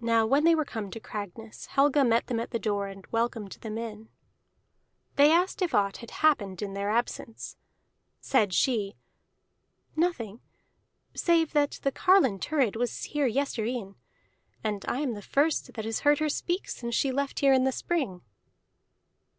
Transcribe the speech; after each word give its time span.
Now 0.00 0.24
when 0.24 0.44
they 0.44 0.54
were 0.54 0.64
come 0.64 0.90
to 0.90 0.98
Cragness, 0.98 1.66
Helga 1.66 2.04
met 2.06 2.26
them 2.28 2.40
at 2.40 2.52
the 2.52 2.58
door 2.58 2.86
and 2.86 3.06
welcomed 3.08 3.52
them 3.60 3.76
in. 3.76 4.08
They 5.16 5.30
asked 5.30 5.60
if 5.60 5.74
aught 5.74 5.98
had 5.98 6.10
happened 6.10 6.62
in 6.62 6.72
their 6.72 6.88
absence. 6.88 7.58
Said 8.18 8.54
she, 8.54 8.96
"Nothing 9.94 10.40
save 11.14 11.52
that 11.52 11.80
the 11.82 11.92
carline 11.92 12.38
Thurid 12.38 12.76
was 12.76 13.02
here 13.04 13.28
yestreen, 13.28 13.96
and 14.64 14.86
I 14.88 15.00
am 15.00 15.12
the 15.12 15.20
first 15.20 15.74
that 15.74 15.84
has 15.84 16.00
heard 16.00 16.18
her 16.18 16.30
speak 16.30 16.66
since 16.70 16.94
she 16.94 17.12
left 17.12 17.40
here 17.40 17.52
in 17.52 17.64
the 17.64 17.72
spring." 17.72 18.22